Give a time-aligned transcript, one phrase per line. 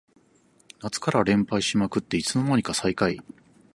[0.81, 3.21] 夏から連敗しまくっていつの間にか最下位